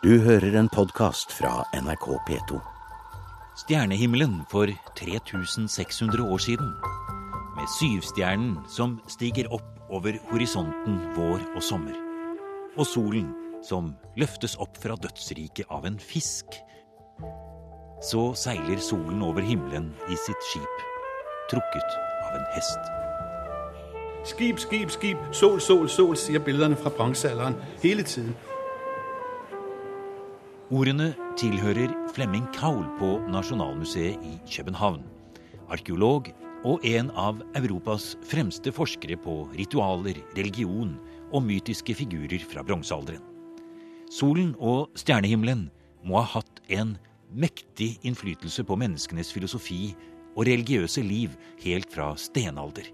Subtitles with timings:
[0.00, 2.56] Du hører en podkast fra NRK P2.
[3.60, 6.70] Stjernehimmelen for 3600 år siden.
[7.58, 11.98] Med syvstjernen som stiger opp over horisonten vår og sommer.
[12.80, 13.28] Og solen
[13.60, 16.48] som løftes opp fra dødsriket av en fisk.
[18.00, 20.86] Så seiler solen over himmelen i sitt skip,
[21.52, 22.88] trukket av en hest.
[24.32, 28.32] Skip, skip, skip, sol, sol, sol, sier bildene fra bronsealderen hele tiden.
[30.70, 35.00] Ordene tilhører Flemming Kaul på Nasjonalmuseet i København.
[35.66, 36.28] Arkeolog
[36.62, 40.92] og en av Europas fremste forskere på ritualer, religion
[41.34, 43.26] og mytiske figurer fra bronsealderen.
[44.14, 45.66] Solen og stjernehimmelen
[46.06, 46.94] må ha hatt en
[47.34, 49.96] mektig innflytelse på menneskenes filosofi
[50.36, 51.34] og religiøse liv
[51.66, 52.86] helt fra stenalder.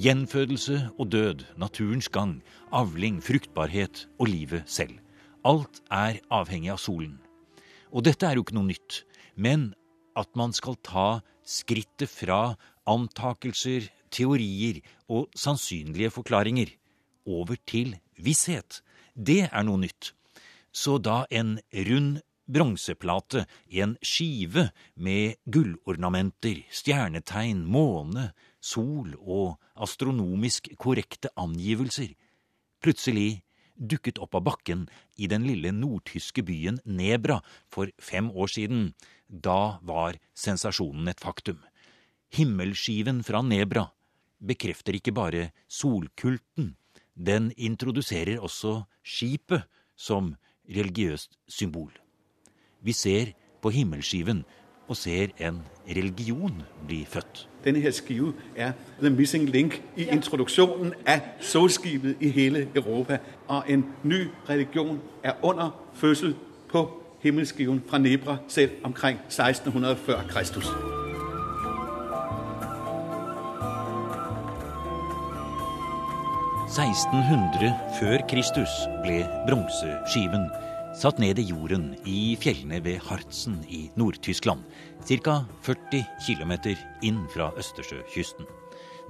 [0.00, 2.38] Gjenfødelse og død, naturens gang,
[2.72, 5.03] avling, fruktbarhet og livet selv.
[5.44, 7.18] Alt er avhengig av solen.
[7.92, 9.02] Og dette er jo ikke noe nytt,
[9.36, 9.72] men
[10.16, 12.56] at man skal ta skrittet fra
[12.88, 14.78] antakelser, teorier
[15.10, 16.70] og sannsynlige forklaringer
[17.26, 18.80] over til visshet,
[19.14, 20.12] det er noe nytt.
[20.74, 28.30] Så da en rund bronseplate i en skive med gullornamenter, stjernetegn, måne,
[28.60, 32.12] sol og astronomisk korrekte angivelser
[32.84, 33.40] plutselig
[33.74, 34.86] dukket opp av bakken
[35.16, 37.40] i den lille nordtyske byen Nebra
[37.72, 38.94] for fem år siden.
[39.28, 41.60] Da var sensasjonen et faktum.
[42.34, 43.88] Himmelskiven fra Nebra
[44.44, 46.74] bekrefter ikke bare solkulten,
[47.14, 50.34] den introduserer også skipet som
[50.66, 51.92] religiøst symbol.
[52.82, 54.42] Vi ser på himmelskiven
[54.88, 57.48] og ser en religion bli født.
[57.64, 63.18] Denne her skive er the missing link i introduksjonen av solskipet i hele Europa.
[63.48, 66.34] Og en ny religion er under fødsel
[66.68, 70.66] på himmelskiven fra Nebra selv omkring 1600 før Kristus.
[76.74, 78.70] «1600 før Kristus
[79.04, 80.48] ble bronseskiven
[80.94, 84.62] satt ned i jorden i fjellene ved Harzen i Nord-Tyskland,
[85.02, 85.40] ca.
[85.66, 86.52] 40 km
[87.02, 88.46] inn fra Østersjøkysten.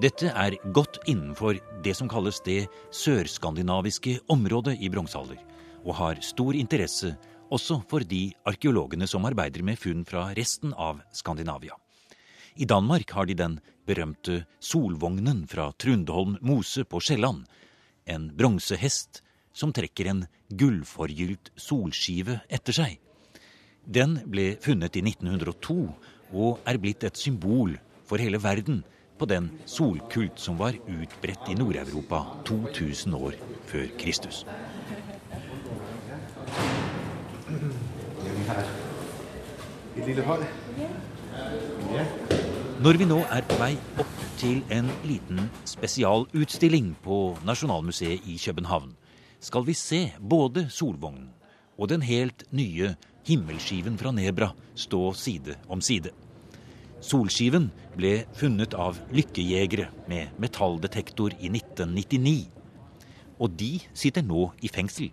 [0.01, 5.39] Dette er godt innenfor det som kalles det sørskandinaviske området i bronsealder,
[5.85, 7.13] og har stor interesse
[7.53, 11.77] også for de arkeologene som arbeider med funn fra resten av Skandinavia.
[12.57, 17.45] I Danmark har de den berømte Solvognen fra Trundholm mose på Sjælland,
[18.07, 19.24] en bronsehest
[19.55, 22.99] som trekker en gullforgylt solskive etter seg.
[23.85, 25.79] Den ble funnet i 1902
[26.35, 27.77] og er blitt et symbol
[28.09, 28.83] for hele verden
[29.19, 33.39] på den solkult som var utbredt i Nord-Europa 2000 år
[33.71, 34.43] før Kristus.
[42.85, 43.73] Når vi nå er på vei
[44.03, 48.91] opp til en liten spesialutstilling på Nasjonalmuseet i København,
[49.45, 51.29] skal vi se både Solvognen
[51.77, 52.95] og den helt nye
[53.27, 56.13] himmelskiven fra Nebra stå side om side.
[57.05, 57.69] Solskiven
[57.99, 62.47] ble funnet av lykkejegere med metalldetektor i 1999.
[63.43, 65.11] Og de sitter nå i fengsel.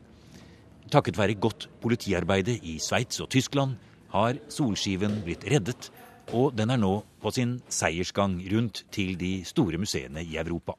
[0.91, 3.75] Takket være godt politiarbeide i Sveits og Tyskland
[4.13, 5.89] har Solskiven blitt reddet,
[6.31, 10.77] og den er nå på sin seiersgang rundt til de store museene i Europa.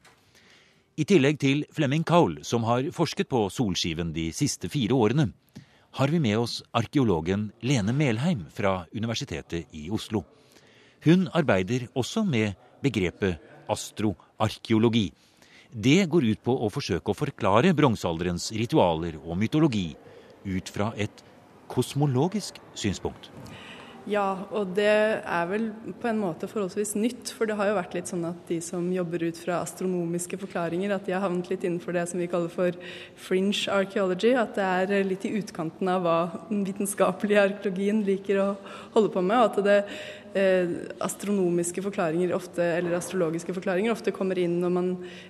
[0.93, 5.31] I tillegg til Flemming Kaul, som har forsket på Solskiven de siste fire årene,
[5.97, 10.21] har vi med oss arkeologen Lene Melheim fra Universitetet i Oslo.
[11.01, 12.53] Hun arbeider også med
[12.85, 13.41] begrepet
[13.73, 15.07] astroarkeologi.
[15.73, 19.95] Det går ut på å forsøke å forklare bronsealderens ritualer og mytologi
[20.45, 21.25] ut fra et
[21.73, 23.31] kosmologisk synspunkt.
[24.03, 24.83] Ja, og det
[25.23, 25.69] er vel
[26.01, 27.29] på en måte forholdsvis nytt.
[27.31, 30.91] For det har jo vært litt sånn at de som jobber ut fra astronomiske forklaringer,
[30.91, 32.75] at de har havnet litt innenfor det som vi kaller for
[33.15, 34.33] fringe archaeology.
[34.35, 36.17] At det er litt i utkanten av hva
[36.49, 38.49] den vitenskapelige arkeologien liker å
[38.97, 39.39] holde på med.
[39.39, 39.79] Og at det
[40.33, 44.87] astronomiske forklaringer ofte, eller astrologiske forklaringer ofte kommer inn når man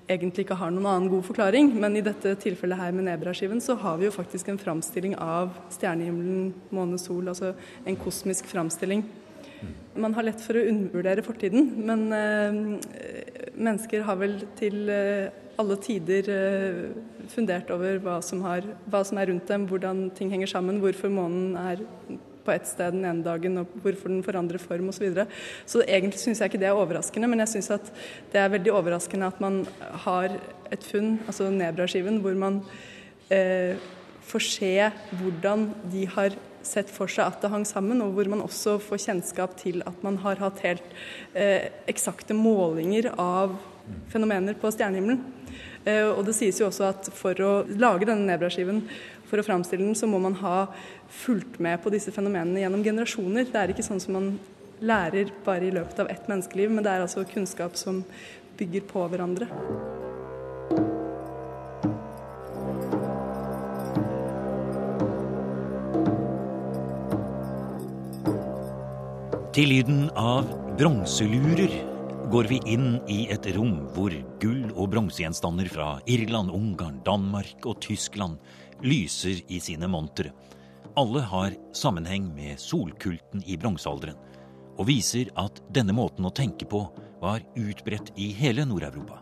[0.07, 1.73] egentlig ikke har noen annen god forklaring.
[1.75, 5.51] Men i dette tilfellet her med Nebra-skiven så har vi jo faktisk en framstilling av
[5.75, 7.51] stjernehimmelen, måne, sol, altså
[7.83, 9.03] en kosmisk framstilling.
[9.95, 15.29] Man har lett for å undervurdere fortiden, men eh, mennesker har vel til eh,
[15.61, 16.79] alle tider eh,
[17.29, 21.13] fundert over hva som, har, hva som er rundt dem, hvordan ting henger sammen, hvorfor
[21.13, 21.83] månen er
[22.45, 24.99] på ett sted den ene dagen, og hvorfor den forandrer form osv.
[24.99, 25.27] Så, videre.
[25.65, 27.91] så egentlig syns jeg ikke det er overraskende, men jeg syns at
[28.33, 29.63] det er veldig overraskende at man
[30.05, 30.37] har
[30.73, 32.61] et funn, altså Nebra-skiven, hvor man
[33.33, 33.75] eh,
[34.27, 34.73] får se
[35.19, 39.03] hvordan de har sett for seg at det hang sammen, og hvor man også får
[39.05, 40.95] kjennskap til at man har hatt helt
[41.35, 43.57] eh, eksakte målinger av
[44.13, 45.19] fenomener på stjernehimmelen.
[45.83, 48.85] Eh, og det sies jo også at for å lage denne nebraskiven,
[49.33, 50.67] for å framstille den, så må man ha
[51.09, 53.49] fulgt med på disse fenomenene gjennom generasjoner.
[53.49, 54.29] Det er ikke sånn som man
[54.83, 58.03] lærer bare i løpet av ett menneskeliv, men det er altså kunnskap som
[58.59, 59.49] bygger på hverandre.
[69.53, 70.47] Til lyden av
[70.79, 71.73] bronselurer
[72.33, 77.77] går vi inn i et rom hvor gull- og bronsegjenstander fra Irland, Ungarn, Danmark og
[77.85, 78.41] Tyskland
[78.83, 80.33] lyser i sine montre.
[80.99, 84.17] Alle har sammenheng med solkulten i bronsealderen,
[84.77, 86.83] og viser at denne måten å tenke på
[87.21, 89.21] var utbredt i hele Nord-Europa.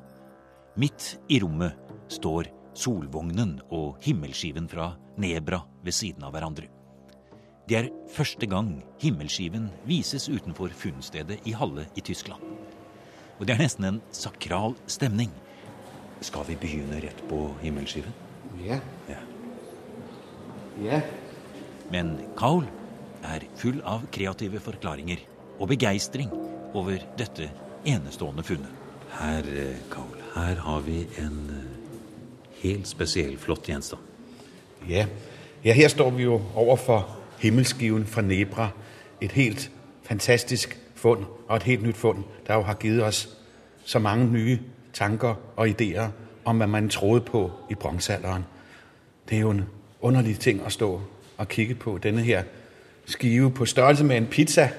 [0.80, 1.76] Midt i rommet
[2.12, 6.70] står solvognen og himmelskiven fra Nebra ved siden av hverandre.
[7.68, 12.42] Det er første gang himmelskiven vises utenfor funnstedet i Halle i Tyskland.
[13.40, 15.32] Og det er nesten en sakral stemning.
[16.22, 18.16] Skal vi begynne rett på himmelskiven?
[18.62, 18.82] Ja.
[19.10, 19.16] Ja.
[19.16, 19.31] Ja.
[21.92, 22.66] Men Kaul
[23.24, 25.22] er full av kreative forklaringer
[25.60, 26.32] og begeistring
[26.74, 27.52] over dette
[27.86, 28.70] enestående funnet.
[29.20, 34.02] Her, eh, Kaul, her har vi en eh, helt spesiell, flott gjenstand.
[34.90, 35.06] Ja.
[35.64, 38.70] ja, her står vi jo overfor himmelskiven fra Nebra.
[39.22, 39.72] Et helt
[40.04, 43.38] fantastisk fund, og et helt nytt fund, der jo har givet oss
[43.86, 44.60] så mange nye
[44.94, 46.10] tanker og ideer
[46.46, 48.46] om hva man trodde på i bronsealderen.
[49.30, 49.66] Det er jo en
[50.02, 51.02] underlig ting å stå
[51.38, 51.98] og kigge på.
[51.98, 52.44] Denne her
[53.06, 54.70] skive på størrelse med en pizza.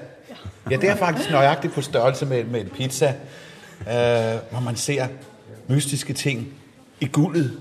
[0.71, 3.13] Ja, det er faktisk nøyaktig på størrelse med, med en pizza,
[3.79, 5.07] øh, hvor man ser
[5.67, 6.53] mystiske ting
[6.99, 7.59] i gullet,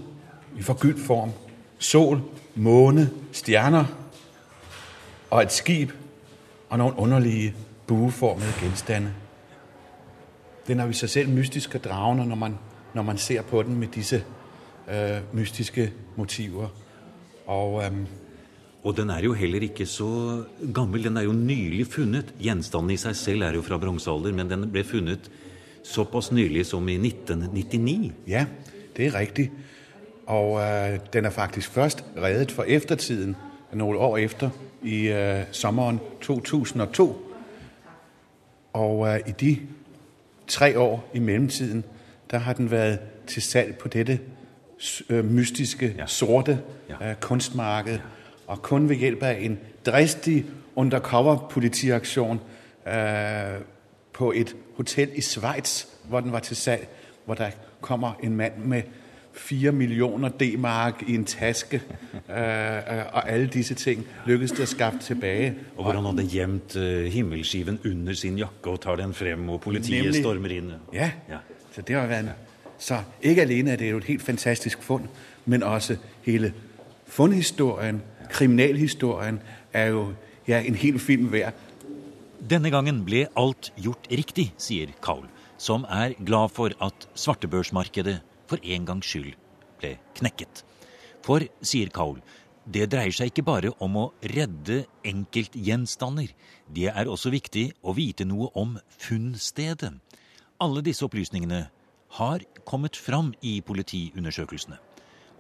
[0.59, 1.31] i forgyldt form.
[1.79, 2.20] Sol,
[2.55, 3.85] måne, stjerner
[5.31, 5.93] og et skip
[6.70, 7.55] og noen underlige
[7.87, 9.11] bueformede gjenstande.
[10.67, 12.58] Den er i seg selv mystisk og dragende når man,
[12.94, 14.25] når man ser på den med disse
[14.88, 16.69] øh, mystiske motiver.
[17.47, 18.06] Og, um,
[18.83, 20.44] Og den er jo heller ikke så
[20.75, 21.05] gammel.
[21.05, 22.35] Den er jo nylig funnet.
[22.39, 25.31] Gjenstanden i seg selv er jo fra bronsealder, men den ble funnet
[25.87, 28.12] såpass nylig som i 1999.
[28.27, 28.47] ja,
[28.97, 29.50] det er riktig.
[30.27, 33.37] Og uh, den er faktisk først reddet for eftertiden
[33.73, 34.50] noen år efter
[34.83, 37.06] i uh, sommeren 2002.
[38.73, 39.59] Og uh, i de
[40.47, 41.85] tre år i mellemtiden,
[42.31, 44.21] der har den vært til salg på dette
[45.25, 46.06] mystiske, Ja.
[46.06, 46.58] sorte
[46.88, 47.11] Ja.
[47.11, 47.99] øh, kunstmarked.
[48.46, 50.44] Og kun ved hjelp av en dristig
[50.76, 52.40] undercover-politiaksjon
[52.87, 52.94] øh,
[54.12, 56.88] på et hotell i Sveits, hvor den var til salg,
[57.25, 57.50] hvor der
[57.81, 58.82] kommer en mann med
[59.34, 61.82] fire millioner D-mark i en taske,
[62.31, 65.55] øh, øh, og alle disse ting lykkes det å skaffe tilbake.
[65.76, 69.61] Og hvor han hadde gjemt eh, himmelskiven under sin jakke og tar den frem, og
[69.61, 70.20] politiet Nemlig.
[70.23, 70.73] stormer inn.
[70.93, 71.37] Ja, Ja.
[71.75, 72.31] så det har vært en...
[72.82, 75.05] Så ikke alene er det jo et helt fantastisk fund,
[75.46, 75.96] men også
[76.26, 76.52] hele
[77.06, 79.38] fundhistorien, kriminalhistorien,
[79.73, 80.14] er jo
[80.49, 81.52] ja, en hel film hver.
[82.50, 88.17] Denne gangen ble alt gjort riktig, sier Kaul, som er glad for at svartebørsmarkedet
[88.50, 89.37] for en gangs skyld
[89.79, 90.64] ble knekket.
[91.23, 92.19] For, sier Kaul,
[92.67, 96.34] det dreier seg ikke bare om å redde enkeltgjenstander.
[96.67, 99.93] Det er også viktig å vite noe om funnstedet.
[100.62, 101.69] Alle disse opplysningene
[102.13, 104.77] har kommet fram i politiundersøkelsene.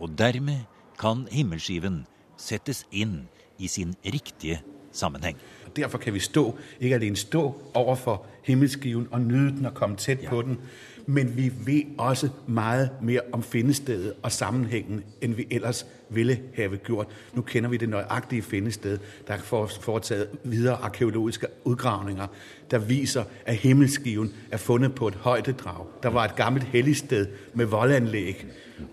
[0.00, 0.64] Og dermed
[0.98, 2.04] kan himmelskiven
[2.40, 3.26] settes inn
[3.58, 4.62] i sin riktige
[4.92, 5.36] sammenheng.
[5.76, 7.42] Derfor kan vi stå, ikke alene stå
[7.74, 10.58] overfor himmelskiven og nyde den og komme tett på den,
[11.06, 16.76] men vi ved også meget mere om findestedet og sammenhængen, end vi ellers ville have
[16.76, 17.06] gjort.
[17.34, 18.98] Nu kender vi det nøjagtige findested.
[19.28, 22.26] Der er for- foretaget videre arkeologiske udgravninger,
[22.70, 25.86] der viser, at himmelskiven er fundet på et højdedrag.
[26.02, 28.46] Der var et gammelt helligsted med voldanlæg,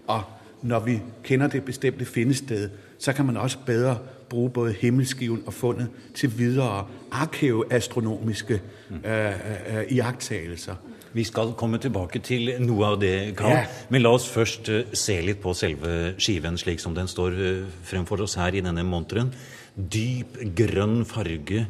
[0.08, 0.24] og
[0.62, 3.98] når vi kender det bestemte findested, så kan man også bedre
[4.30, 8.62] bruge både himmelskiven og fundet til videre arkeoastronomiske
[9.06, 10.75] øh, øh, iagttagelser.
[11.10, 13.63] Vi skal komme tilbake til noe av det, Karl.
[13.89, 17.63] Men la oss først eh, se litt på selve skiven slik som den står eh,
[17.89, 19.32] fremfor oss her i denne monteren.
[19.74, 21.63] Dyp grønn farge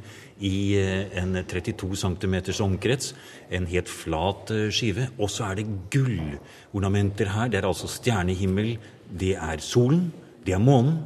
[0.44, 3.14] i eh, en 32 cm omkrets.
[3.56, 5.08] En helt flat skive.
[5.16, 7.48] Og så er det gullornamenter her.
[7.48, 8.76] Det er altså stjernehimmel.
[9.08, 10.10] Det er solen.
[10.44, 11.06] Det er månen.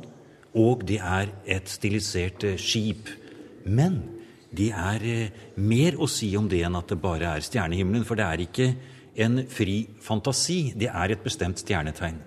[0.58, 3.13] Og det er et stilisert skip.
[3.70, 4.02] Men
[4.58, 8.06] det er eh, mer å si om det enn at det bare er stjernehimmelen.
[8.06, 8.70] For det er ikke
[9.26, 10.74] en fri fantasi.
[10.78, 12.20] Det er et bestemt stjernetegn.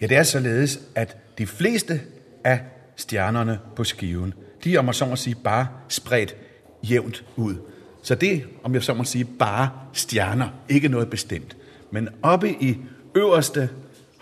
[0.00, 2.00] Ja, det er således, at de fleste
[2.46, 2.58] av
[2.98, 6.34] stjernerne på skiven, de er, om jeg så må si, bare spredt
[6.82, 7.58] jævnt ut.
[8.02, 11.56] Så det, om jeg så må si, bare stjerner, ikke noe bestemt.
[11.90, 12.76] Men oppe i
[13.16, 13.68] øverste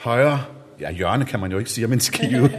[0.05, 0.39] højre,
[0.81, 2.51] ja hjørne kan man jo ikke sige om en skive,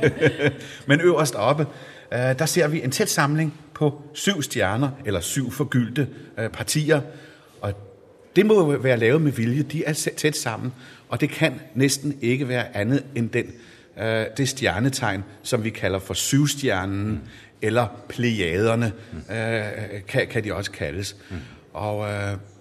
[0.88, 1.66] men øverst oppe,
[2.14, 6.08] øh, der ser vi en tæt samling på syv stjerner, eller syv forgyldte
[6.38, 7.02] øh, partier.
[7.62, 7.74] Og
[8.36, 10.74] det må jo være lavet med vilje, de er tæt sammen,
[11.10, 13.46] og det kan næsten ikke være andet end den,
[14.02, 17.20] øh, det stjernetegn, som vi kalder for syvstjernen, mm.
[17.62, 18.92] eller plejaderne,
[20.08, 21.16] kan, de også kaldes.
[21.30, 21.38] Mm.
[21.74, 22.10] Og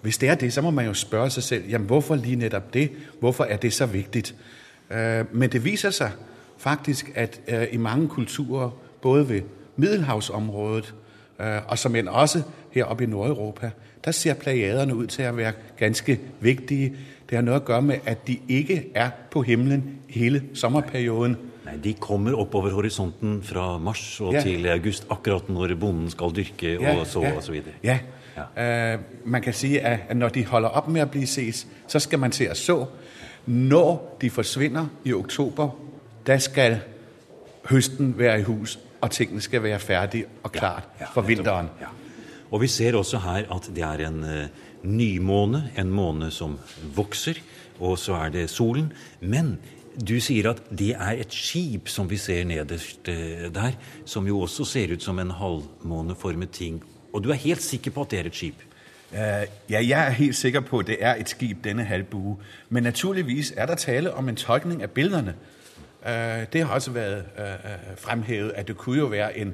[0.01, 2.73] hvis det er det, så må man jo spørge sig selv, jamen hvorfor lige netop
[2.73, 2.91] det?
[3.19, 4.35] Hvorfor er det så vigtigt?
[4.91, 6.11] Øh, men det viser sig
[6.57, 8.69] faktisk, at øh, i mange kulturer,
[9.01, 9.41] både ved
[9.75, 10.93] Middelhavsområdet,
[11.41, 12.41] øh, og som end også
[12.71, 13.71] heroppe i Nordeuropa,
[14.05, 16.95] der ser plejaderne ud til at være ganske vigtige.
[17.29, 21.37] Det har noget at gøre med, at de ikke er på himlen hele sommerperioden.
[21.65, 24.41] Nei, De kommer oppover horisonten fra mars og ja.
[24.41, 27.73] til august, akkurat når bonden skal dyrke ja, og så ja, og så videre.
[27.83, 27.99] Ja,
[28.57, 28.95] ja.
[28.95, 32.19] Uh, man kan sige, at når de holder op med at blive ses, så skal
[32.19, 32.85] man til at så.
[33.47, 35.69] Når de forsvinner i oktober,
[36.27, 36.81] da skal
[37.69, 41.69] høsten være i hus, og tingene skal være ferdige og klart for vinteren.
[41.81, 41.93] Ja.
[42.51, 46.57] Og vi ser også her at det er en uh, nymåne, en måne som
[46.95, 47.39] vokser,
[47.79, 48.91] og så er det solen.
[49.21, 49.57] Men
[49.97, 54.41] du sier at det er et skip som vi ser nederst uh, der, som jo
[54.43, 56.81] også ser ut som en halvmåneformet ting.
[57.13, 58.63] Og du er helt sikker på at det er et skip?
[59.11, 62.37] Uh, ja, jeg er helt sikker på, at det er et skip, denne halvbue.
[62.69, 65.35] Men naturligvis er der tale om en tolkning av bildene.
[66.01, 66.11] Uh,
[66.53, 69.53] det har også været uh, fremhævet, at det kunne jo være en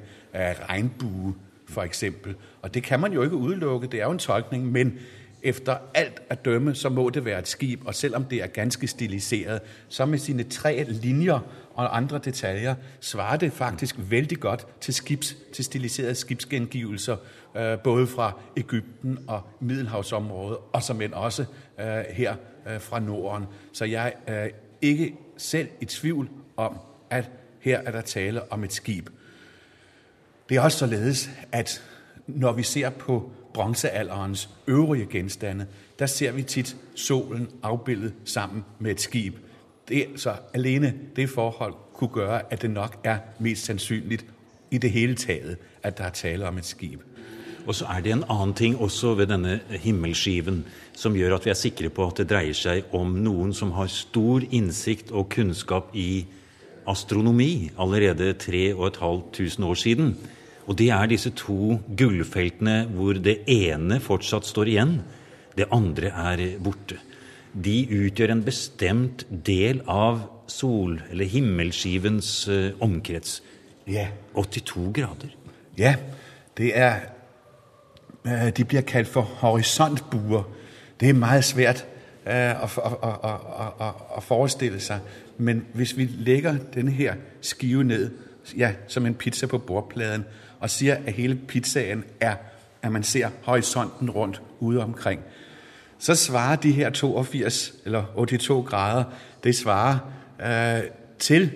[0.69, 1.35] regnbue,
[1.69, 2.35] for eksempel.
[2.61, 4.99] Og det kan man jo ikke udelukke, det er jo en tolkning, men
[5.43, 8.87] efter alt at dømme, så må det være et skib, og selvom det er ganske
[8.87, 11.39] stiliseret, så med sine tre linjer
[11.73, 17.17] og andre detaljer, svarer det faktisk veldig godt til, skibs, til stiliserede skibsgengivelser,
[17.57, 21.45] øh, både fra Ægypten og Middelhavsområdet, og som end også
[21.79, 22.35] øh, her
[22.67, 23.45] øh, fra Norden.
[23.73, 24.49] Så jeg er
[24.81, 26.77] ikke selv i tvivl om,
[27.09, 29.09] at her er der tale om et skib.
[30.49, 31.83] Det er også således, at
[32.27, 35.67] når vi ser på bronzealderens øvrige genstande,
[35.99, 39.35] der ser vi tit solen afbildet sammen med et skib.
[39.89, 44.25] Det, så alene det forhold kunne gøre, at det nok er mest sandsynligt
[44.71, 47.01] i det hele taget, at der er tale om et skib.
[47.67, 51.51] Og så er det en annen ting også ved denne himmelskiven som gjør at vi
[51.53, 55.93] er sikre på at det dreier seg om noen som har stor innsikt og kunnskap
[55.95, 56.25] i
[56.89, 60.11] astronomi allerede 3500 år siden.
[60.67, 64.97] Og det er disse to gullfeltene hvor det ene fortsatt står igjen,
[65.55, 66.99] det andre er borte.
[67.53, 73.43] De utgjør en bestemt del av sol- eller himmelskivens uh, omkrets.
[73.87, 74.07] Ja.
[74.33, 75.35] 82 grader.
[75.77, 75.95] Ja,
[76.57, 76.95] det er
[78.25, 80.43] uh, De blir kalt for horisontbuer.
[80.99, 81.85] Det er veldig svært
[82.23, 85.03] å, å, å at forestille seg.
[85.37, 88.11] Men hvis vi legger denne her skive ned
[88.55, 90.25] ja, som en pizza på bordpladen,
[90.59, 92.35] og sier at hele pizzaen er
[92.83, 95.19] at man ser horisonten rundt ude omkring,
[95.99, 99.03] så svarer de her 82 eller 82 grader
[99.43, 99.97] det svarer
[100.45, 101.51] øh, til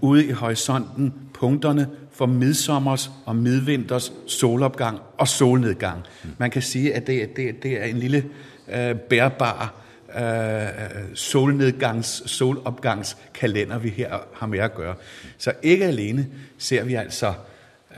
[0.00, 6.02] ude i horisonten punkterne for midsommers og midvinters solopgang og solnedgang.
[6.38, 8.24] Man kan sige at det, det, det er en lille
[8.68, 9.74] øh, bærbar
[10.18, 14.94] øh, solnedgangs, solopgangskalender, vi her har med at gøre.
[15.38, 16.26] Så ikke alene
[16.58, 17.34] ser vi altså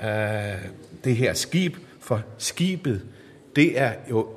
[0.04, 0.08] øh,
[1.04, 3.02] det her skib, for skibet,
[3.56, 4.28] det er jo,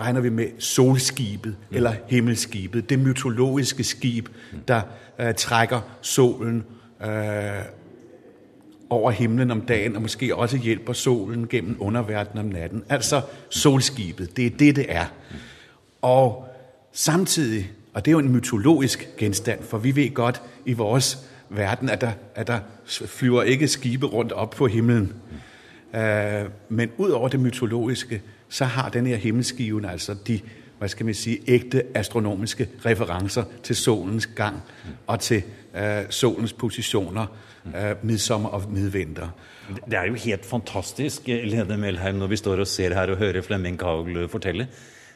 [0.00, 4.28] regner vi med, solskibet eller himmelskibet, det mytologiske skib,
[4.68, 4.80] der
[5.18, 6.64] øh, trækker solen
[7.04, 7.62] øh,
[8.90, 12.84] over himlen om dagen, og måske også hjælper solen gennem underverdenen om natten.
[12.88, 15.06] Altså solskibet, det er det, det er.
[16.02, 16.48] Og
[16.92, 21.18] samtidig, og det er jo en mytologisk genstand, for vi ved godt i vores
[21.50, 22.58] verden, at der, at der
[23.06, 25.12] flyver ikke skibe rundt op på himmelen.
[25.94, 26.00] Uh,
[26.68, 30.40] men ud over det mytologiske, så har den her himmelskiven altså de
[30.76, 34.58] hva skal man si, ekte astronomiske referanser til solens gang
[35.06, 37.30] og til uh, solens posisjoner
[37.64, 39.32] uh, midsommer og midvinter.
[39.86, 43.42] Det er jo helt fantastisk, Lene Melheim, når vi står og ser her og hører
[43.42, 44.68] Flemming Kagel fortelle.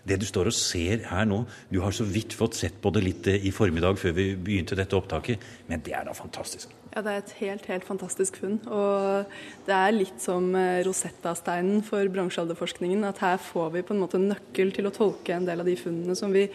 [0.08, 3.04] Det du står og ser her nå Du har så vidt fått sett på det
[3.04, 6.79] litt i formiddag før vi begynte dette opptaket, men det er da fantastisk.
[6.90, 8.56] Ja, det er et helt, helt fantastisk funn.
[8.66, 9.28] Og
[9.68, 13.04] det er litt som eh, Rosetta-steinen for bransjealderforskningen.
[13.06, 15.70] At her får vi på en måte en nøkkel til å tolke en del av
[15.70, 16.48] de funnene som vi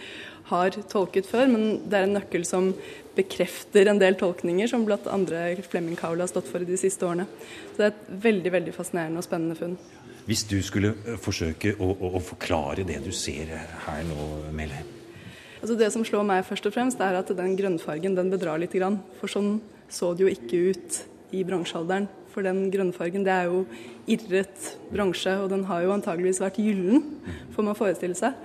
[0.49, 1.47] har tolket før.
[1.53, 2.73] Men det er en nøkkel som
[3.15, 7.07] bekrefter en del tolkninger som blant andre Flemming Kaule har stått for i de siste
[7.07, 7.29] årene.
[7.71, 9.77] Så det er et veldig, veldig fascinerende og spennende funn.
[10.27, 14.91] Hvis du skulle eh, forsøke å, å, å forklare det du ser her nå, Melheim?
[15.61, 18.75] Altså det som slår meg først og fremst, er at den grønnfargen den bedrar litt.
[19.21, 19.55] For sånn
[19.89, 21.01] så det jo ikke ut
[21.35, 22.07] i bransjealderen.
[22.35, 23.61] For den grønnfargen det er jo
[24.11, 27.05] irret bransje, og den har jo antageligvis vært gyllen,
[27.55, 28.35] får man forestille seg.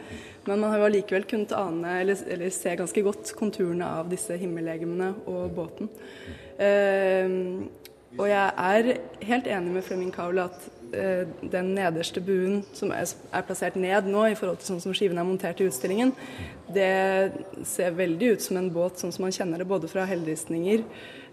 [0.47, 4.38] Men man har jo allikevel kunnet ane, eller, eller, se ganske godt konturene av disse
[4.40, 5.90] himmellegemene og båten.
[6.61, 7.35] Eh,
[8.18, 8.92] og jeg er
[9.26, 14.25] helt enig med Flemming Kaul at den nederste buen som er, er, plassert ned nå,
[14.26, 16.11] i forhold til sånn som skiven er montert i utstillingen,
[16.70, 16.90] det
[17.66, 20.82] ser veldig ut som en båt sånn som man kjenner det både fra helleristninger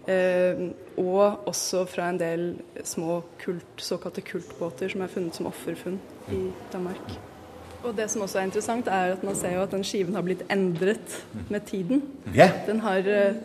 [0.08, 0.60] Eh,
[0.96, 2.44] og også fra en del
[2.86, 5.98] små kult, såkalte kultbåter som er funnet som offerfunn
[6.32, 7.12] i Danmark.
[7.84, 10.24] Og det som også er interessant, er at man ser jo at den skiven har
[10.24, 11.18] blitt endret
[11.52, 12.02] med tiden.
[12.66, 13.36] Den har, eh,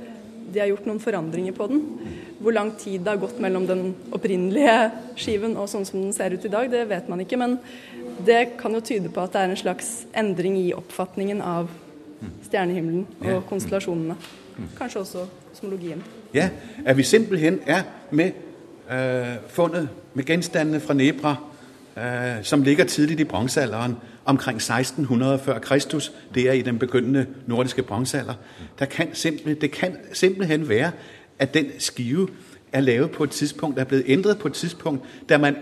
[0.54, 1.84] de har gjort noen forandringer på den.
[2.44, 6.36] Hvor lang tid det har gått mellom den opprinnelige skiven og sånn som den ser
[6.36, 7.40] ut i dag, det vet man ikke.
[7.40, 7.56] Men
[8.28, 11.72] det kan jo tyde på at det er en slags endring i oppfatningen av
[12.44, 14.18] stjernehimmelen og konstellasjonene.
[14.78, 16.04] Kanskje også kosmologien.
[16.34, 16.50] Ja,
[16.86, 17.82] at vi simpelthen er
[18.12, 18.32] med
[18.92, 21.36] øh, fundet med genstandene fra Nebra,
[21.98, 23.96] øh, som ligger tidlig i bronsealderen,
[24.26, 26.12] omkring 1600 før Kristus.
[26.34, 28.34] Det er i den begyndende nordiske bronsealder.
[28.80, 30.92] Der kan simpelthen, det kan simpelthen være,
[31.44, 32.28] at den skive
[32.72, 35.56] er lavet på et tidspunkt, er blevet ændret på et tidspunkt, da man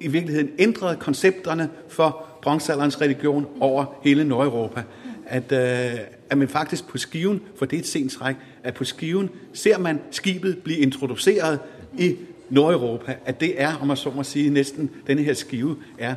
[0.00, 4.82] i virkeligheden ændrede koncepterne for bronzealderens religion over hele Nordeuropa.
[5.26, 8.84] At, øh, at man faktisk på skiven, for det er et sent træk, at på
[8.84, 11.58] skiven ser man skibet blive introduceret
[11.98, 12.16] i
[12.50, 13.14] Nordeuropa.
[13.24, 16.14] At det er, om man så må sige, næsten denne her skive er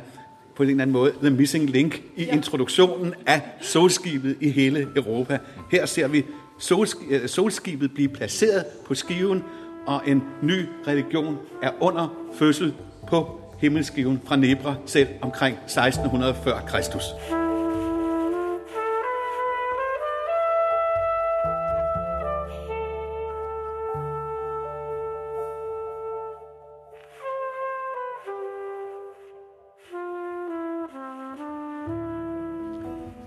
[0.56, 5.38] på en eller anden måde the missing link i introduktionen af solskibet i hele Europa.
[5.70, 6.24] Her ser vi
[7.26, 9.44] solskibet blive placeret på skiven,
[9.86, 12.74] og en ny religion er under fødsel
[13.08, 17.04] på himmelskiven fra Nebra selv omkring 1600 før Kristus.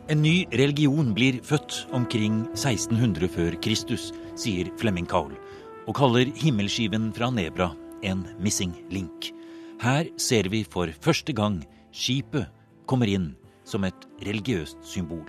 [0.06, 5.32] En ny religion blir født omkring 1600 før Kristus, sier Flemming Kaul,
[5.90, 7.72] og kaller himmelskiven fra Nebra
[8.06, 9.32] en missing link.
[9.82, 11.58] Her ser vi for første gang
[11.90, 12.46] skipet
[12.86, 13.32] kommer inn
[13.66, 15.26] som et religiøst symbol.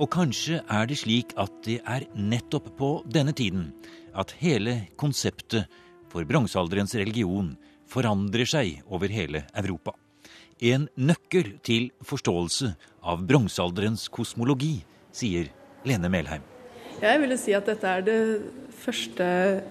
[0.00, 3.68] Og kanskje er det slik at det er nettopp på denne tiden
[4.16, 5.68] at hele konseptet
[6.08, 7.52] for bronsealderens religion
[7.84, 9.99] forandrer seg over hele Europa
[10.60, 12.74] en nøkkel til forståelse
[13.08, 14.80] av bronsealderens kosmologi,
[15.12, 15.48] sier
[15.88, 16.44] Lene Melheim.
[17.00, 18.20] Jeg ville si at dette er det
[18.80, 19.24] første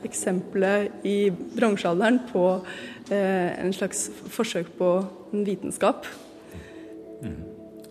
[0.05, 2.45] eksempelet i bronsealderen på
[3.13, 4.89] eh, en slags forsøk på
[5.33, 6.09] en vitenskap.
[7.21, 7.49] Mm.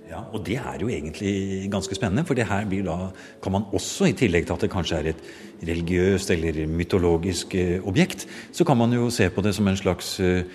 [0.08, 3.10] Ja, og det er jo egentlig ganske spennende, for det her blir da
[3.44, 5.20] kan man også, i tillegg til at det kanskje er et
[5.68, 10.16] religiøst eller mytologisk eh, objekt, så kan man jo se på det som en slags
[10.20, 10.48] eh,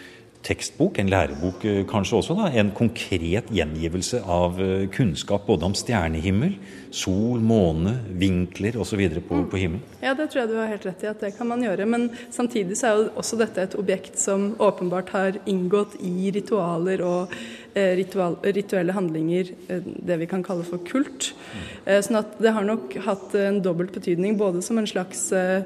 [0.43, 5.75] tekstbok, en lærebok eh, kanskje også, da, en konkret gjengivelse av eh, kunnskap både om
[5.77, 6.57] stjernehimmel,
[6.93, 9.01] sol, måne, vinkler osv.
[9.27, 9.49] På, mm.
[9.49, 9.81] på himmelen.
[10.03, 11.87] Ja, det tror jeg du har helt rett i at det kan man gjøre.
[11.89, 17.01] Men samtidig så er jo også dette et objekt som åpenbart har inngått i ritualer
[17.05, 17.33] og
[17.73, 21.31] eh, ritual, rituelle handlinger, eh, det vi kan kalle for kult.
[21.33, 21.65] Mm.
[21.87, 25.65] Eh, sånn at det har nok hatt en dobbelt betydning, både som en slags eh,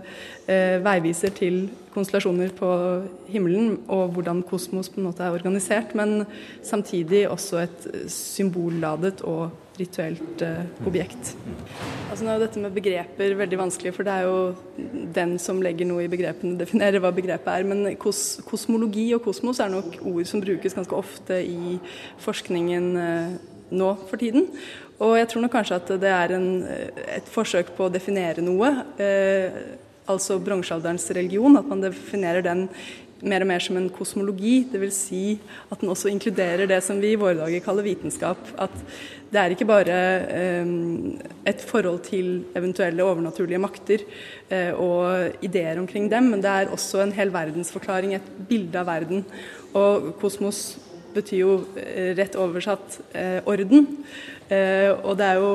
[0.88, 2.72] veiviser til konstellasjoner på
[3.28, 6.22] himmelen og hvordan kosmos på en måte er organisert, men
[6.64, 11.34] samtidig også et symbolladet og rituelt uh, objekt.
[12.08, 14.38] Altså Nå er dette med begreper veldig vanskelig, for det er jo
[15.16, 17.68] den som legger noe i begrepene, definerer hva begrepet er.
[17.68, 21.78] Men kos kosmologi og kosmos er nok ord som brukes ganske ofte i
[22.24, 23.34] forskningen uh,
[23.78, 24.50] nå for tiden.
[25.04, 26.48] Og jeg tror nok kanskje at det er en,
[27.18, 28.72] et forsøk på å definere noe.
[28.98, 29.76] Uh,
[30.08, 32.68] altså bronsealderens religion, at man definerer den
[33.22, 34.62] mer og mer som en kosmologi.
[34.72, 34.98] Dvs.
[35.10, 35.22] Si
[35.72, 38.42] at den også inkluderer det som vi i våre dager kaller vitenskap.
[38.58, 38.74] At
[39.28, 39.96] det er ikke bare
[40.64, 44.04] um, et forhold til eventuelle overnaturlige makter
[44.52, 48.88] uh, og ideer omkring dem, men det er også en hel verdensforklaring, et bilde av
[48.88, 49.26] verden.
[49.76, 50.78] Og kosmos
[51.16, 53.88] betyr jo uh, rett oversatt uh, orden.
[55.04, 55.50] og det er jo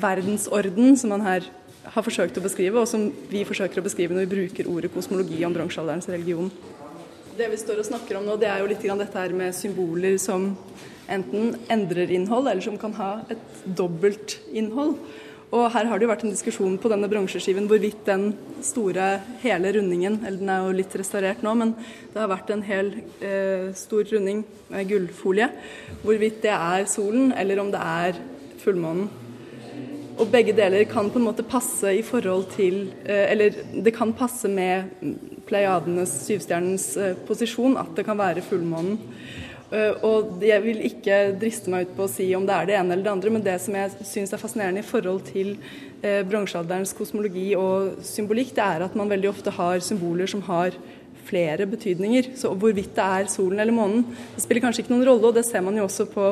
[0.00, 1.44] verdensorden som man her
[1.84, 5.42] har forsøkt å beskrive, og som vi forsøker å beskrive når vi bruker ordet kosmologi
[5.44, 6.48] om bronsealderens religion.
[7.34, 10.14] Det vi står og snakker om nå, det er jo litt dette her med symboler
[10.22, 10.52] som
[11.10, 14.94] enten endrer innhold, eller som kan ha et dobbelt innhold.
[15.50, 18.28] Og her har det jo vært en diskusjon på denne bronseskiven hvorvidt den
[18.64, 21.74] store, hele rundingen Eller den er jo litt restaurert nå, men
[22.14, 25.50] det har vært en hel eh, stor runding med gullfolie.
[26.06, 28.22] Hvorvidt det er solen, eller om det er
[28.62, 29.10] fullmånen.
[30.14, 34.14] Og begge deler kan på en måte passe i forhold til eh, Eller det kan
[34.14, 34.90] passe med
[35.48, 38.98] Pleiadenes, syvstjernens eh, posisjon, at det kan være fullmånen.
[39.74, 42.78] Eh, og jeg vil ikke driste meg ut på å si om det er det
[42.78, 45.56] ene eller det andre, men det som jeg syns er fascinerende i forhold til
[46.04, 50.74] bronsealderens kosmologi og symbolikk, det er at man veldig ofte har symboler som har
[51.24, 52.34] flere betydninger.
[52.36, 55.46] Så hvorvidt det er solen eller månen, det spiller kanskje ikke noen rolle, og det
[55.48, 56.26] ser man jo også på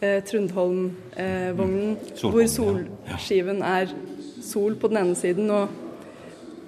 [0.00, 3.92] eh, Trundholm-vognen, eh, hvor solskiven er
[4.42, 5.68] sol på den ene siden og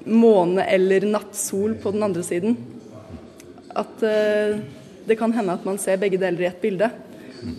[0.08, 2.56] måne eller nattsol på den andre siden.
[3.76, 4.58] At eh,
[5.08, 6.90] det kan hende at man ser begge deler i ett bilde.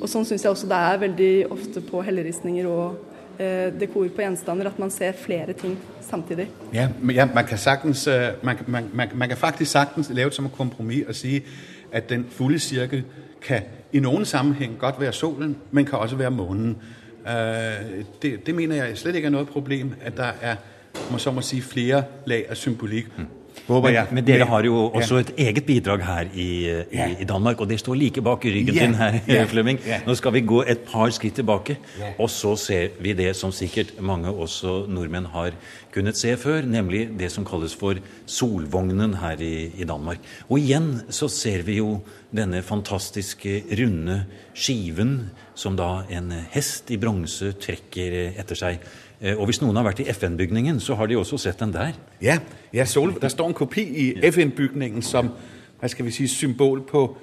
[0.02, 2.98] Og sånn syns jeg også det er veldig ofte på helleristninger og
[3.40, 6.50] eh, dekor på gjenstander, at man ser flere ting samtidig.
[6.74, 10.46] Ja, ja man, kan sagtens, øh, man, man, man, kan faktisk sagtens lave det som
[10.46, 11.40] et kompromiss og si
[11.92, 13.04] at den fulde cirkel
[13.42, 13.62] kan
[13.94, 16.78] i noen sammenhæng godt være solen, men kan også være månen.
[17.26, 17.32] Uh,
[18.22, 20.56] det, det, mener jeg slett ikke er noe problem, at der er
[21.12, 23.12] må så må si, flere lag av symbolikk.
[23.70, 26.50] Men, men, dere har jo også et eget bidrag her i,
[26.90, 29.20] i, i Danmark, og det står like bak ryggen din her,
[29.52, 29.80] Flemming.
[30.08, 31.78] Nå skal vi gå et par skritt tilbake,
[32.18, 35.54] og så ser vi det som sikkert mange også nordmenn har
[35.94, 40.22] kunnet se før, nemlig det som kalles for Solvognen her i, i Danmark.
[40.50, 42.00] Og igjen så ser vi jo
[42.36, 45.14] denne fantastiske runde skiven
[45.58, 48.84] som da en hest i bronse trekker etter seg.
[49.22, 51.92] Eh, og hvis noen har vært i FN-bygningen, så har de også sett den der.
[52.22, 52.40] Ja,
[52.74, 55.32] ja Sol, der står en kopi i FN-bygningen som
[55.80, 57.18] hva skal vi si, symbol på,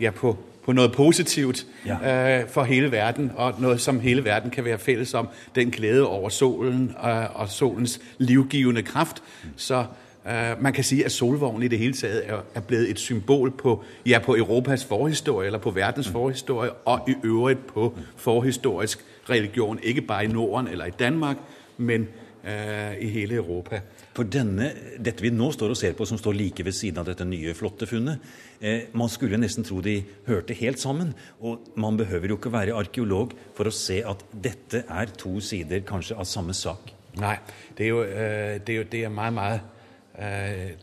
[0.00, 1.96] ja, på, på noe positivt ja.
[1.98, 5.28] uh, for hele verden, og noe som hele verden kan være felles om.
[5.54, 9.22] Den glede over solen uh, og solens livgivende kraft.
[9.56, 9.84] Så
[10.26, 13.50] uh, man kan si at solvognen i det hele taget er, er blevet et symbol
[13.50, 19.80] på, ja, på Europas forhistorie, eller på verdens forhistorie, og i øvrigt på forhistorisk religion,
[19.82, 21.42] ikke bare i Norden eller i Danmark,
[21.78, 22.08] men
[22.44, 23.80] eh, i hele Europa.
[24.16, 24.70] For denne,
[25.02, 27.54] dette vi nå står og ser på, som står like ved siden av dette nye,
[27.56, 28.22] flotte funnet,
[28.60, 31.14] eh, man skulle nesten tro de hørte helt sammen.
[31.40, 35.84] Og man behøver jo ikke være arkeolog for å se at dette er to sider
[35.86, 36.92] kanskje av samme sak.
[37.20, 37.36] Nei,
[37.76, 39.72] det er jo, øh, det er, jo, det er meget, meget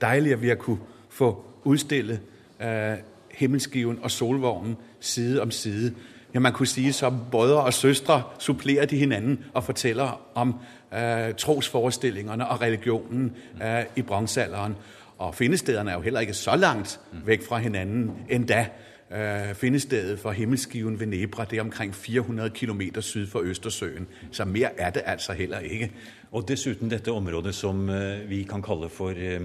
[0.01, 1.31] deilig at vi har kunnet få
[1.65, 2.19] utstillet
[2.61, 2.97] øh,
[3.33, 5.93] himmelskiven og solvognen side om side
[6.33, 10.55] ja, man kunne sige så brødre og søstre supplerer de hinanden og forteller om
[10.93, 13.31] øh, trosforestillingerne og religionen
[13.63, 14.75] øh, i bronzealderen.
[15.17, 18.67] Og findestederne er jo heller ikke så langt væk fra hinanden endda.
[19.11, 24.07] Øh, findestedet for himmelskiven ved Nebra det er omkring 400 km syd for Østersøen.
[24.31, 25.91] Så mer er det altså heller ikke.
[26.31, 29.41] Og dessuten dette området som øh, vi kan kalle for øh,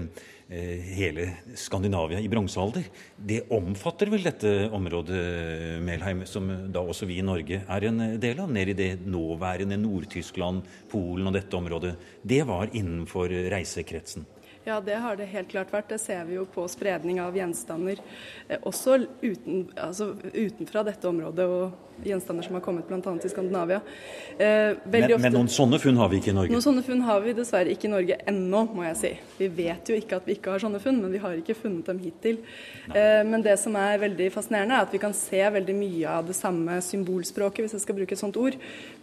[0.49, 2.87] hele Skandinavia i bronsealder.
[3.15, 5.19] Det omfatter vel dette området,
[5.85, 8.49] Melheim, som da også vi i Norge er en del av?
[8.49, 11.93] Ned i det nåværende Nord-Tyskland, Polen og dette området.
[12.25, 14.25] Det var innenfor reisekretsen?
[14.67, 15.87] Ja, det har det helt klart vært.
[15.89, 18.01] Det ser vi jo på spredning av gjenstander.
[18.47, 22.99] Eh, også uten, altså utenfra dette området og gjenstander som har kommet bl.a.
[22.99, 23.79] til Skandinavia.
[24.37, 26.53] Eh, men, ofte, men, noen sånne funn har vi ikke i Norge?
[26.53, 29.13] Noen sånne funn har vi dessverre ikke i Norge ennå, må jeg si.
[29.39, 31.89] Vi vet jo ikke at vi ikke har sånne funn, men vi har ikke funnet
[31.89, 32.41] dem hittil.
[32.91, 36.29] Eh, men det som er veldig fascinerende, er at vi kan se veldig mye av
[36.29, 38.59] det samme symbolspråket, hvis jeg skal bruke et sånt ord,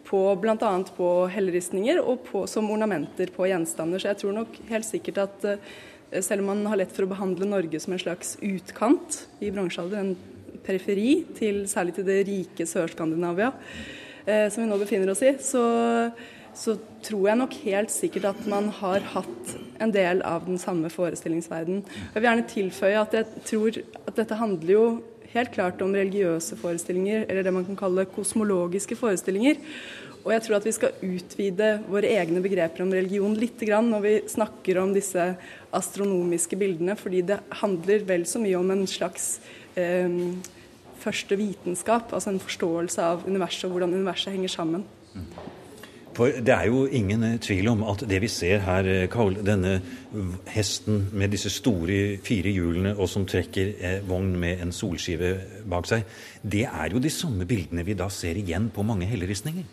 [0.06, 0.70] på bl.a.
[0.96, 4.02] på helleristninger og på, som ornamenter på gjenstander.
[4.02, 7.10] Så jeg tror nok helt sikkert at eh, selv om man har lett for å
[7.10, 12.66] behandle Norge som en slags utkant i bronsealder, en periferi, til, særlig til det rike
[12.68, 13.52] Sør-Skandinavia,
[14.24, 15.64] eh, som vi nå befinner oss i, så,
[16.56, 20.90] så, tror jeg nok helt sikkert at man har hatt en del av den samme
[20.90, 21.84] forestillingsverdenen.
[21.86, 24.86] Jeg vil gjerne tilføye at jeg tror at dette handler jo
[25.34, 29.60] helt klart om religiøse forestillinger, eller det man kan kalle kosmologiske forestillinger.
[30.26, 34.14] Og jeg tror at vi skal utvide våre egne begreper om religion litt når vi
[34.26, 35.36] snakker om disse
[35.70, 39.38] astronomiske bildene, fordi det handler vel så mye om en slags
[39.76, 40.10] eh,
[40.98, 44.84] første vitenskap, altså en forståelse av universet og hvordan universet henger sammen.
[46.16, 46.22] Mm.
[46.22, 49.36] For det er jo ingen eh, tvil om at det vi ser her, eh, Karl,
[49.46, 49.80] denne
[50.48, 55.34] hesten med disse store fire hjulene og som trekker eh, vogn med en solskive
[55.68, 56.06] bak seg,
[56.42, 59.64] det er jo de samme bildene vi da ser igjen på mange helleristninger.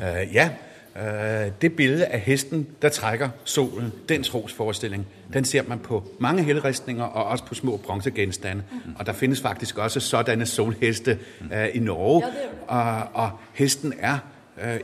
[0.00, 0.50] Uh, ja,
[0.96, 6.42] Uh, det bildet av hesten der trekker solen, den trosforestilling, den ser man på mange
[6.42, 8.64] helleristninger og også på små bronsegenstande.
[8.98, 12.26] Og der finnes faktisk også sådanne solheste uh, i Norge.
[12.68, 12.82] Og,
[13.14, 14.18] og, hesten er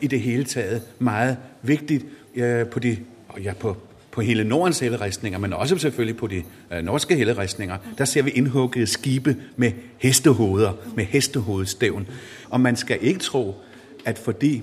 [0.00, 2.00] i det hele taget meget viktig
[2.36, 2.96] uh, på, de,
[3.42, 3.76] ja, på,
[4.10, 6.42] på hele Nordens helleristninger, men også selvfølgelig på de
[6.82, 7.76] norske helleristninger.
[7.98, 12.08] Der ser vi indhuggede skibe med hestehoveder, med hestehovedstævn.
[12.50, 13.54] Og man skal ikke tro
[14.04, 14.62] at fordi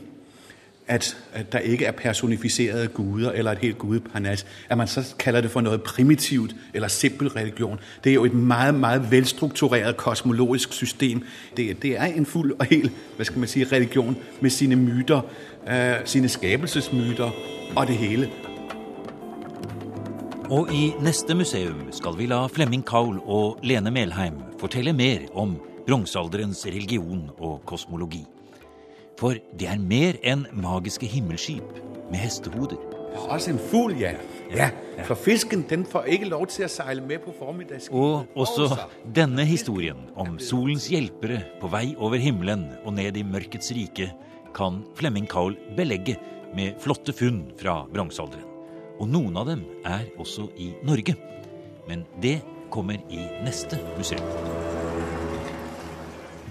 [0.87, 5.41] at, at der ikke er personifiserede guder eller et helt gudeparnas, at man så kaller
[5.41, 7.79] det for noget primitivt eller simpel religion.
[8.03, 11.23] Det er jo et meget, meget velstruktureret kosmologisk system.
[11.57, 15.21] Det, det er en fuld og hel hvad skal man sige, religion med sine myter,
[15.67, 17.31] øh, sine skabelsesmyter
[17.75, 18.29] og det hele.
[20.49, 25.57] Og i neste museum skal vi la Flemming Kaul og Lene Melheim fortelle mer om
[25.87, 28.25] bronsealderens religion og kosmologi.
[29.19, 31.79] For det er mer enn magiske himmelskip
[32.11, 32.79] med hestehoder.
[33.13, 34.15] Også en fugl, ja.
[34.53, 34.69] ja.
[35.05, 37.93] For fisken den får ikke lov til å seile med på formiddagsskipet.
[37.93, 43.73] Og også denne historien om solens hjelpere på vei over himmelen og ned i mørkets
[43.77, 44.09] rike
[44.57, 46.17] kan Flemming Kaul belegge
[46.57, 48.49] med flotte funn fra bronsealderen.
[49.01, 51.17] Og noen av dem er også i Norge.
[51.89, 52.39] Men det
[52.73, 54.82] kommer i neste museum.